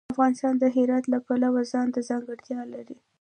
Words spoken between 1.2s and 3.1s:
پلوه ځانته ځانګړتیا لري.